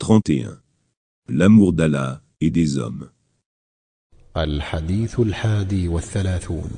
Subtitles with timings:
[0.00, 0.56] 31
[1.28, 3.08] L'amour d'Allah et des hommes
[4.36, 6.70] الحديث الحادي والثلاثون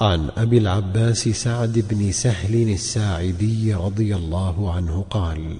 [0.00, 5.56] عن أبي العباس سعد بن سهل الساعدي رضي الله عنه قال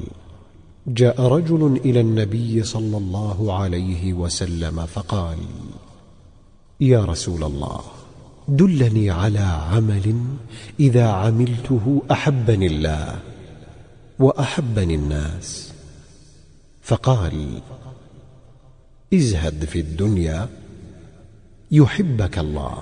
[0.87, 5.39] جاء رجل إلى النبي صلى الله عليه وسلم فقال
[6.81, 7.81] يا رسول الله
[8.49, 10.15] دلني على عمل
[10.81, 13.21] إذا عملته أحبني الله
[14.19, 15.70] وأحبني الناس
[16.91, 17.61] فقال
[19.15, 20.49] ازهد في الدنيا
[21.71, 22.79] يحبك الله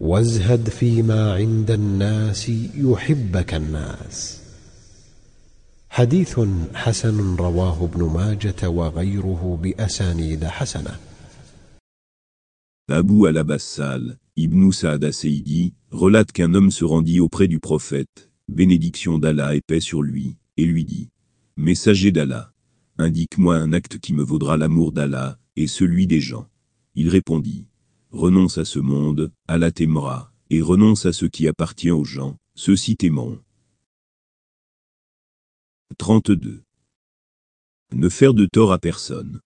[0.00, 4.42] وازهد فيما عند الناس يحبك الناس
[5.90, 6.40] حديث
[6.74, 10.96] حسن رواه ابن ماجه وغيره باسانيد حسنه
[13.02, 14.02] Abu al-Abbasal,
[14.36, 15.70] Ibn Saad Seidi,
[16.02, 18.16] relate qu'un homme se rendit auprès du prophète,
[18.48, 21.06] bénédiction d'Allah et paix sur lui, et lui dit
[21.56, 22.50] Messager d'Allah,
[23.06, 26.46] Indique-moi un acte qui me vaudra l'amour d'Allah, et celui des gens.
[26.94, 27.64] Il répondit,
[28.10, 32.96] renonce à ce monde, Allah t'aimera, et renonce à ce qui appartient aux gens, ceux-ci
[32.96, 33.38] t'aimeront.
[35.96, 36.62] 32.
[37.94, 39.40] Ne faire de tort à personne.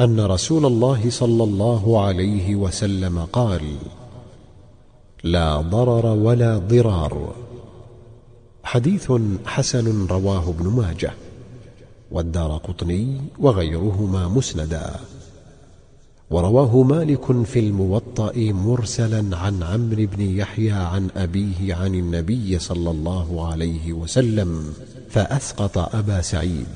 [0.00, 3.76] ان رسول الله صلى الله عليه وسلم قال
[5.24, 7.34] لا ضرر ولا ضرار
[8.64, 9.12] حديث
[9.46, 11.12] حسن رواه ابن ماجه
[12.10, 14.90] والدار قطني وغيرهما مسندا
[16.30, 23.48] ورواه مالك في الموطأ مرسلا عن عمرو بن يحيى عن أبيه عن النبي صلى الله
[23.52, 24.64] عليه وسلم
[25.10, 26.66] فأسقط أبا سعيد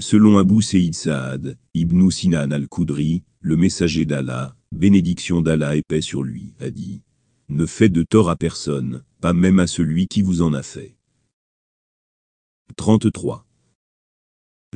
[0.00, 6.24] Selon Abu Sayyid Saad, Ibn Sinan al-Koudri, le messager d'Allah, bénédiction d'Allah et paix sur
[6.24, 7.02] lui, a dit
[7.48, 10.96] Ne faites de tort à personne, pas même à celui qui vous en a fait.
[12.76, 13.46] 33.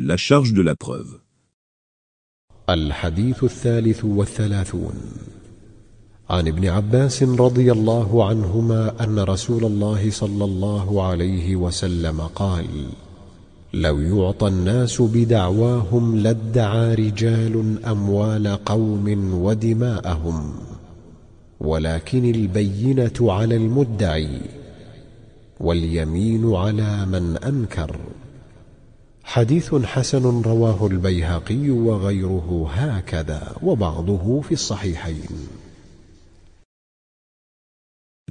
[0.01, 1.21] La charge de la preuve.
[2.69, 3.43] Al-Hadith
[6.31, 12.67] عن ابن عباس رضي الله عنهما ان رسول الله صلى الله عليه وسلم قال
[13.75, 20.53] لو يعطى الناس بدعواهم لادعى رجال اموال قوم ودماءهم
[21.61, 24.41] ولكن البينه على المدعي
[25.61, 27.97] واليمين على من انكر
[29.25, 35.49] حديث حسن رواه البيهقي وغيره هكذا وبعضه في الصحيحين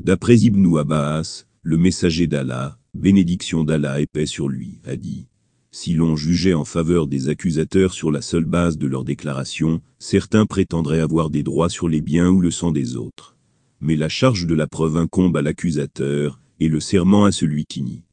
[0.08, 5.28] D'après Ibn Abbas, le messager d'Allah, bénédiction d'Allah et paix sur lui, a dit
[5.72, 10.46] si l'on jugeait en faveur des accusateurs sur la seule base de leur déclaration, certains
[10.46, 13.36] prétendraient avoir des droits sur les biens ou le sang des autres.
[13.82, 17.82] Mais la charge de la preuve incombe à l'accusateur, et le serment à celui qui
[17.82, 18.04] nie.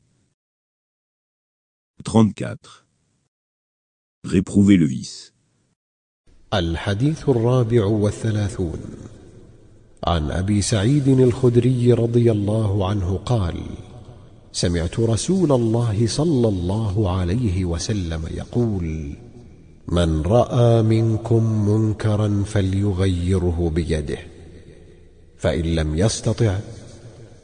[2.02, 2.86] 34.
[4.24, 5.32] Réprouver le vice.
[10.06, 13.54] عن أبي سعيد الخدري رضي الله عنه قال
[14.52, 19.12] سمعت رسول الله صلى الله عليه وسلم يقول
[19.88, 24.18] من رأى منكم منكرا فليغيره بيده
[25.38, 26.58] فإن لم يستطع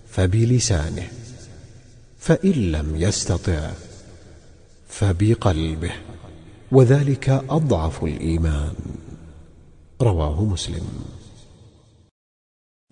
[0.09, 1.09] فبلسانه
[2.19, 3.71] فإن لم يستطع
[4.89, 5.93] فبقلبه
[6.73, 8.75] وذلك أضعف الإيمان
[10.03, 10.85] رواه مسلم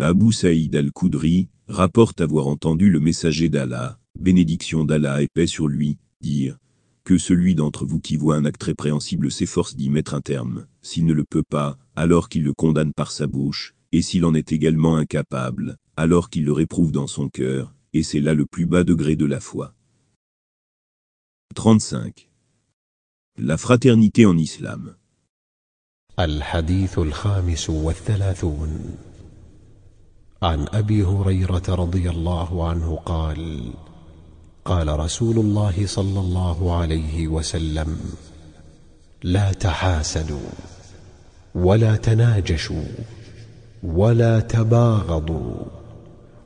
[0.00, 5.98] Abu Saïd al-Koudri, rapporte avoir entendu le messager d'Allah, bénédiction d'Allah et paix sur lui,
[6.20, 6.56] dire
[7.02, 11.04] que celui d'entre vous qui voit un acte répréhensible s'efforce d'y mettre un terme, s'il
[11.04, 14.52] ne le peut pas, alors qu'il le condamne par sa bouche, et s'il en est
[14.52, 18.84] également incapable, alors qu'il le réprouve dans son cœur, et c'est là le plus bas
[18.84, 19.74] degré de la foi.
[21.56, 22.30] 35.
[23.36, 24.94] La fraternité en islam.
[26.16, 26.40] al
[30.42, 33.62] عن أبي هريرة رضي الله عنه قال
[34.64, 37.96] قال رسول الله صلى الله عليه وسلم
[39.22, 40.50] لا تحاسدوا
[41.54, 42.84] ولا تناجشوا
[43.82, 45.54] ولا تباغضوا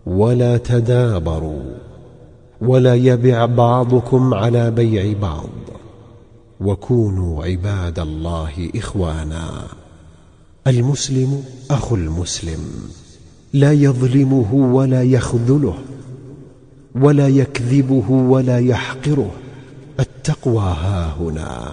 [0.07, 1.63] ولا تدابروا
[2.61, 5.51] ولا يبع بعضكم على بيع بعض
[6.61, 9.67] وكونوا عباد الله إخوانا
[10.67, 12.89] المسلم أخو المسلم
[13.53, 15.75] لا يظلمه ولا يخذله
[16.95, 19.31] ولا يكذبه ولا يحقره
[20.01, 21.73] التقوى ها هنا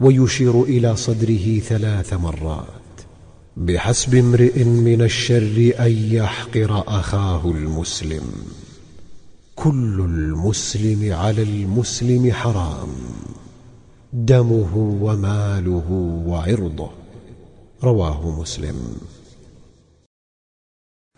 [0.00, 2.62] ويشير إلى صدره ثلاث مرات
[3.56, 8.24] بحسب امرئ من الشر أن يحقر أخاه المسلم
[9.54, 12.88] كل المسلم على المسلم حرام
[14.12, 16.90] دمه وماله وعرضه
[17.84, 18.74] رواه مسلم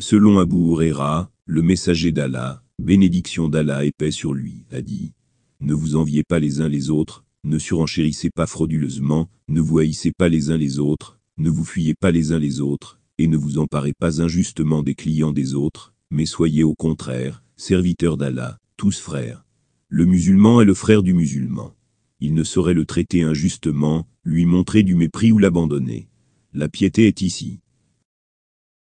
[0.01, 5.13] Selon Abu Huraira, le messager d'Allah, bénédiction d'Allah et paix sur lui, a dit
[5.61, 10.13] Ne vous enviez pas les uns les autres, ne surenchérissez pas frauduleusement, ne vous haïssez
[10.17, 13.37] pas les uns les autres, ne vous fuyez pas les uns les autres, et ne
[13.37, 19.01] vous emparez pas injustement des clients des autres, mais soyez au contraire, serviteurs d'Allah, tous
[19.01, 19.45] frères.
[19.89, 21.75] Le musulman est le frère du musulman.
[22.21, 26.07] Il ne saurait le traiter injustement, lui montrer du mépris ou l'abandonner.
[26.55, 27.59] La piété est ici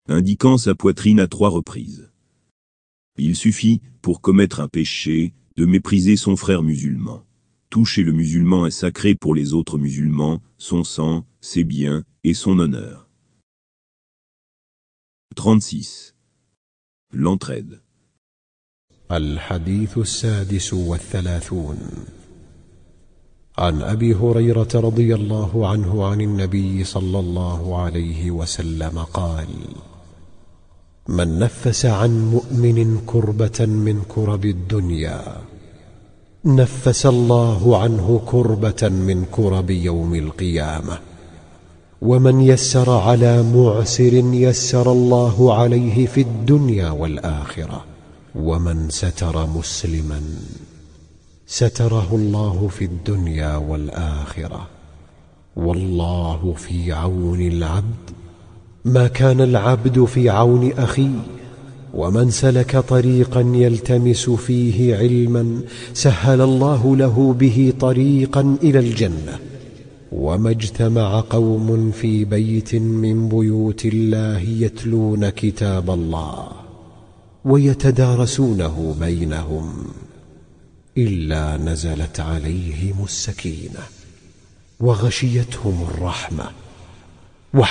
[0.08, 2.10] indiquant sa poitrine à trois reprises.
[3.18, 7.24] Il suffit, pour commettre un péché, de mépriser son frère musulman.
[7.70, 12.58] Toucher le musulman est sacré pour les autres musulmans, son sang, ses biens, et son
[12.58, 13.08] honneur.
[15.34, 16.14] 36.
[17.12, 17.80] L'entraide.
[19.12, 21.78] الحديث السادس والثلاثون
[23.58, 29.48] عن ابي an رضي الله عنه عن النبي صلى الله عليه وسلم قال
[31.08, 35.22] من نفس عن مؤمن كربة من كرب الدنيا
[36.44, 40.98] نفس الله عنه كربة من كرب يوم القيامة
[42.02, 47.84] ومن يسر على معسر يسر الله عليه في الدنيا والآخرة
[48.34, 50.22] ومن ستر مسلما
[51.46, 54.66] ستره الله في الدنيا والآخرة
[55.56, 58.15] والله في عون العبد
[58.86, 61.18] ما كان العبد في عون اخيه
[61.94, 65.60] ومن سلك طريقا يلتمس فيه علما
[65.94, 69.38] سهل الله له به طريقا الى الجنه
[70.12, 76.48] وما اجتمع قوم في بيت من بيوت الله يتلون كتاب الله
[77.44, 79.70] ويتدارسونه بينهم
[80.98, 83.80] الا نزلت عليهم السكينه
[84.80, 86.44] وغشيتهم الرحمه
[87.56, 87.70] D'après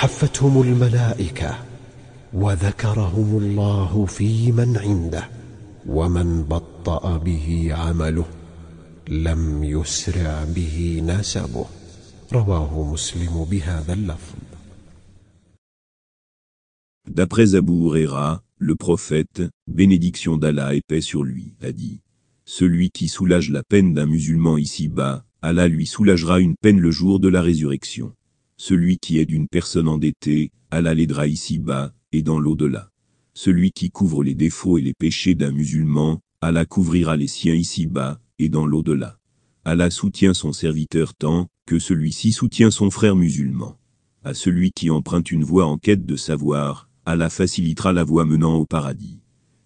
[17.54, 22.00] Abu Huraira, le prophète, bénédiction d'Allah et paix sur lui, a dit
[22.44, 27.20] Celui qui soulage la peine d'un musulman ici-bas, Allah lui soulagera une peine le jour
[27.20, 28.10] de la résurrection.
[28.58, 32.88] Celui qui aide une personne endettée, Allah l'aidera ici-bas, et dans l'au-delà.
[33.34, 38.18] Celui qui couvre les défauts et les péchés d'un musulman, Allah couvrira les siens ici-bas,
[38.38, 39.18] et dans l'au-delà.
[39.66, 43.76] Allah soutient son serviteur tant que celui-ci soutient son frère musulman.
[44.24, 48.54] À celui qui emprunte une voie en quête de savoir, Allah facilitera la voie menant
[48.56, 49.18] au paradis.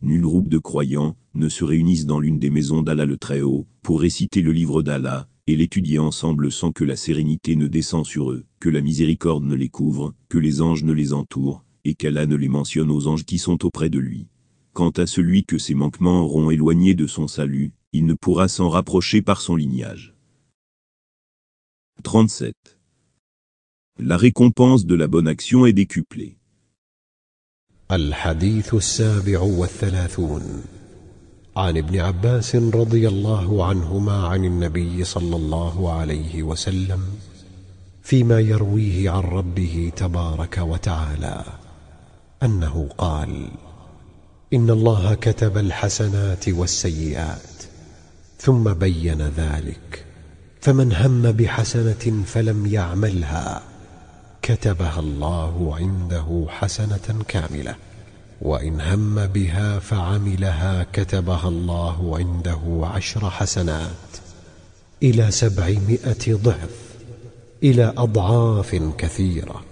[0.03, 4.01] Nul groupe de croyants ne se réunissent dans l'une des maisons d'Allah le Très-Haut pour
[4.01, 8.45] réciter le livre d'Allah et l'étudier ensemble sans que la sérénité ne descend sur eux,
[8.61, 12.37] que la miséricorde ne les couvre, que les anges ne les entourent, et qu'Allah ne
[12.37, 14.29] les mentionne aux anges qui sont auprès de lui.
[14.73, 18.69] Quant à celui que ses manquements auront éloigné de son salut, il ne pourra s'en
[18.69, 20.15] rapprocher par son lignage.
[22.05, 22.55] 37.
[23.99, 26.37] La récompense de la bonne action est décuplée.
[31.57, 37.03] عن ابن عباس رضي الله عنهما عن النبي صلى الله عليه وسلم
[38.03, 41.45] فيما يرويه عن ربه تبارك وتعالى
[42.43, 43.49] أنه قال
[44.53, 47.41] إن الله كتب الحسنات والسيئات
[48.39, 50.05] ثم بين ذلك
[50.61, 53.63] فمن هم بحسنة فلم يعملها
[54.43, 57.75] كتبها الله عنده حسنة كاملة
[58.41, 63.97] وإن هم بها فعملها كتبها الله عنده عشر حسنات
[65.03, 66.95] إلى سبعمائة ضعف
[67.63, 69.65] إلى أضعاف كثيرة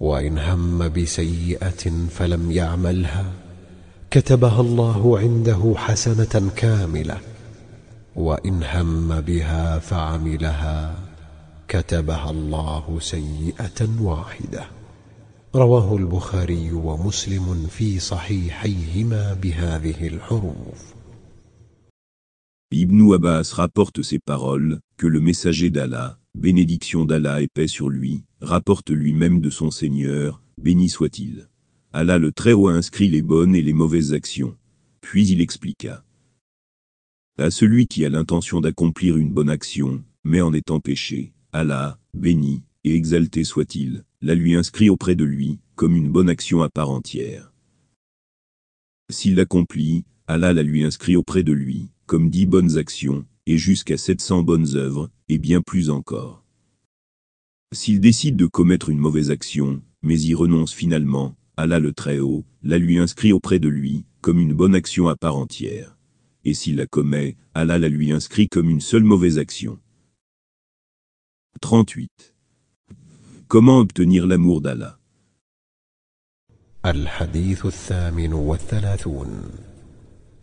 [0.00, 3.32] وإن هم بسيئة فلم يعملها
[4.10, 7.18] كتبها الله عنده حسنة كاملة
[8.16, 10.94] وإن هم بها فعملها
[11.68, 14.64] كتبها الله سيئة واحدة
[22.70, 28.22] Ibn Abbas rapporte ces paroles, que le messager d'Allah, bénédiction d'Allah et paix sur lui,
[28.40, 31.48] rapporte lui-même de son Seigneur, béni soit-il.
[31.92, 34.56] Allah le Très-Haut inscrit les bonnes et les mauvaises actions.
[35.02, 36.02] Puis il expliqua.
[37.38, 42.62] À celui qui a l'intention d'accomplir une bonne action, mais en étant péché, Allah, béni
[42.84, 46.90] et exalté soit-il, la lui inscrit auprès de lui, comme une bonne action à part
[46.90, 47.52] entière.
[49.10, 53.98] S'il l'accomplit, Allah la lui inscrit auprès de lui, comme dix bonnes actions, et jusqu'à
[53.98, 56.44] sept cents bonnes œuvres, et bien plus encore.
[57.74, 62.78] S'il décide de commettre une mauvaise action, mais y renonce finalement, Allah le Très-Haut, la
[62.78, 65.98] lui inscrit auprès de lui, comme une bonne action à part entière.
[66.44, 69.80] Et s'il la commet, Allah la lui inscrit comme une seule mauvaise action.
[71.60, 72.31] 38.
[73.52, 74.94] Comment obtenir l'amour d'Allah
[76.84, 79.28] الحديث الثامن والثلاثون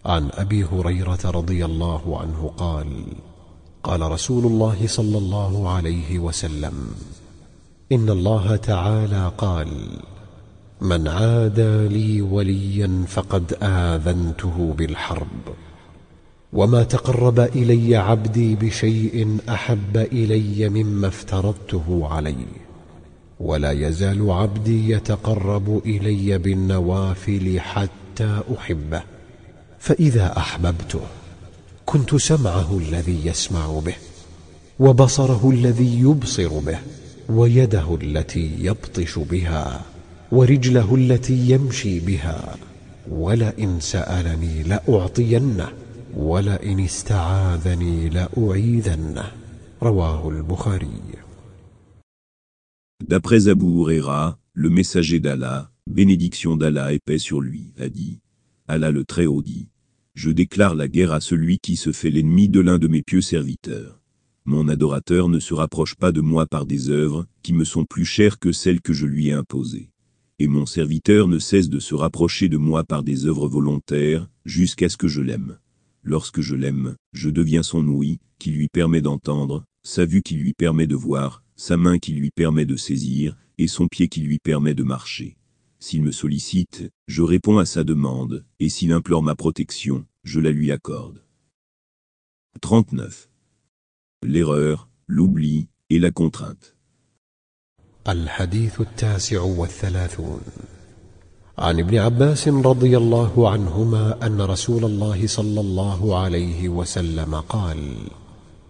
[0.06, 2.88] عن أبي هريرة رضي الله عنه قال
[3.84, 6.88] قال رسول الله صلى الله عليه وسلم
[7.92, 9.68] إن الله تعالى قال
[10.82, 15.42] من عادى لي وليا فقد آذنته بالحرب
[16.54, 22.69] وما تقرب إلي عبدي بشيء أحب إلي مما افترضته عليه
[23.40, 29.02] ولا يزال عبدي يتقرب إلي بالنوافل حتى أحبه
[29.80, 31.00] فإذا أحببته
[31.86, 33.96] كنت سمعه الذي يسمع به
[34.80, 36.78] وبصره الذي يبصر به
[37.30, 39.82] ويده التي يبطش بها
[40.32, 42.56] ورجله التي يمشي بها
[43.12, 45.68] ولئن سألني لأعطينه
[46.18, 49.24] ولئن استعاذني لأعيذنه
[49.84, 50.98] رواه البخاري
[53.08, 58.20] D'après Abou Huraira, le messager d'Allah, bénédiction d'Allah et paix sur lui, a dit.
[58.68, 59.70] Allah le Très-Haut dit.
[60.16, 63.22] Je déclare la guerre à celui qui se fait l'ennemi de l'un de mes pieux
[63.22, 64.02] serviteurs.
[64.46, 68.04] Mon adorateur ne se rapproche pas de moi par des œuvres qui me sont plus
[68.06, 69.90] chères que celles que je lui ai imposées.
[70.40, 74.90] Et mon serviteur ne cesse de se rapprocher de moi par des œuvres volontaires, jusqu'à
[74.90, 75.58] ce que je l'aime.
[76.04, 80.54] Lorsque je l'aime, je deviens son ouïe, qui lui permet d'entendre, sa vue qui lui
[80.54, 84.40] permet de voir, sa main qui lui permet de saisir, et son pied qui lui
[84.40, 85.36] permet de marcher.
[85.80, 90.52] S'il me sollicite, je réponds à sa demande, et s'il implore ma protection, je la
[90.52, 91.22] lui accorde.
[92.62, 93.28] 39.
[94.26, 96.76] L'erreur, l'oubli, et la contrainte.
[98.08, 100.42] التاسع والثلاثون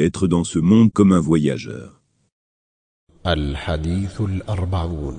[0.00, 1.98] être dans ce monde comme un voyageur.
[3.26, 5.16] الحديث الأربعون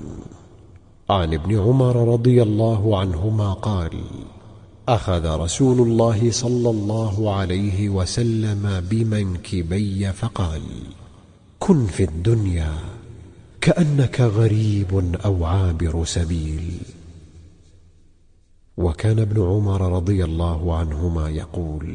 [1.10, 3.90] عن ابن عمر رضي الله عنهما قال
[4.88, 10.60] أخذ رسول الله صلى الله عليه وسلم بمنكبي فقال
[11.58, 12.74] كن في الدنيا
[13.60, 16.72] كأنك غريب أو عابر سبيل
[18.76, 21.94] وكان ابن عمر رضي الله عنهما يقول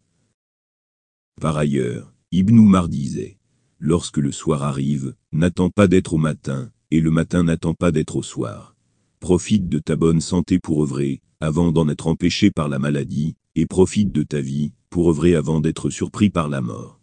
[1.41, 3.37] Par ailleurs, Ibn Umar disait
[3.79, 8.15] Lorsque le soir arrive, n'attends pas d'être au matin, et le matin n'attend pas d'être
[8.17, 8.75] au soir.
[9.19, 13.65] Profite de ta bonne santé pour œuvrer, avant d'en être empêché par la maladie, et
[13.65, 17.01] profite de ta vie, pour œuvrer avant d'être surpris par la mort.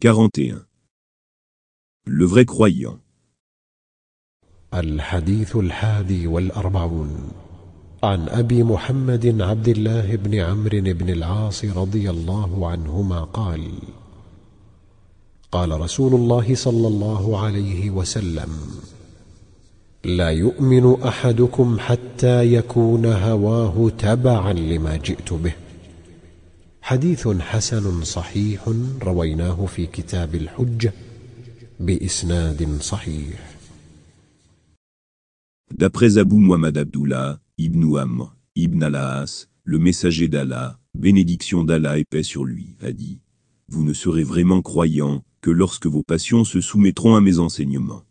[0.00, 0.62] 41.
[2.04, 3.00] Le vrai croyant.
[8.04, 13.68] عن أبي محمد عبد الله بن عمرو بن العاص رضي الله عنهما قال
[15.52, 18.50] قال رسول الله صلى الله عليه وسلم
[20.04, 25.54] لا يؤمن أحدكم حتى يكون هواه تبعا لما جئت به
[26.82, 28.70] حديث حسن صحيح
[29.02, 30.92] رويناه في كتاب الحجة
[31.80, 33.46] بإسناد صحيح
[35.82, 42.22] D'après Abu Muhammad Abdullah, Ibn Amr, Ibn alaas le messager d'Allah, bénédiction d'Allah et paix
[42.22, 43.20] sur lui, a dit
[43.68, 48.02] Vous ne serez vraiment croyants que lorsque vos passions se soumettront à mes enseignements.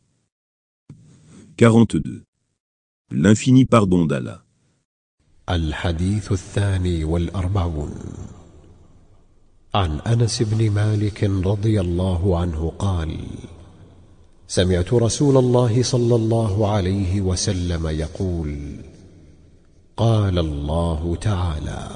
[1.57, 2.21] 42.
[3.11, 4.43] L'infini pardon d'Allah.
[5.47, 6.29] Al-Hadith
[7.03, 7.95] والأربعون
[9.75, 13.17] عن أنس بن مالك رضي الله anhu قال
[14.47, 18.57] سمعت رسول الله صلى الله عليه وسلم يقول
[19.99, 21.87] قال الله تعالى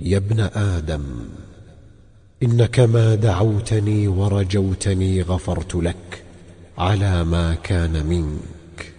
[0.00, 1.02] يا ابن آدم
[2.42, 6.22] إنك ما دعوتني ورجوتني غفرت لك
[6.78, 8.92] على ما كان منك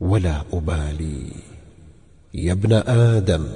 [0.00, 1.22] ولا أبالي
[2.34, 3.46] يا ابن آدم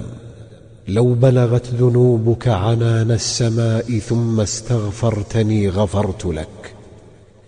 [0.87, 6.75] لو بلغت ذنوبك عنان السماء ثم استغفرتني غفرت لك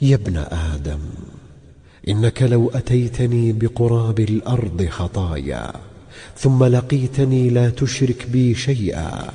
[0.01, 0.99] يا ابن آدم
[2.07, 5.71] إنك لو أتيتني بقراب الأرض خطايا
[6.37, 9.33] ثم لقيتني لا تشرك بي شيئا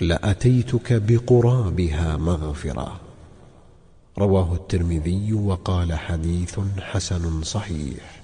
[0.00, 3.00] لأتيتك بقرابها مغفرة
[4.18, 8.16] رواه الترمذي وقال حديث حسن صحيح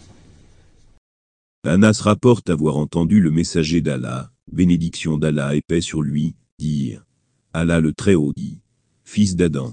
[1.67, 4.31] Anas rapporte avoir entendu le messager d'Allah,
[4.61, 7.05] bénédiction d'Allah et paix sur lui, dire
[7.55, 8.61] Allah le Très-Haut dit,
[9.03, 9.73] Fils d'Adam,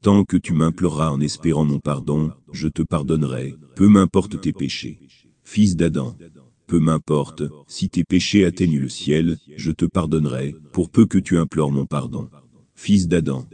[0.00, 5.00] Tant que tu m'imploreras en espérant mon pardon, je te pardonnerai, peu m'importe tes péchés.
[5.42, 6.16] Fils d'Adam,
[6.68, 11.36] peu m'importe, si tes péchés atteignent le ciel, je te pardonnerai, pour peu que tu
[11.36, 12.28] implores mon pardon.
[12.76, 13.44] Fils d'Adam,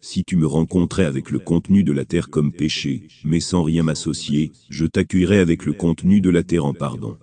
[0.00, 3.82] si tu me rencontrais avec le contenu de la terre comme péché, mais sans rien
[3.84, 7.16] m'associer, je t'accueillerai avec le contenu de la terre en pardon.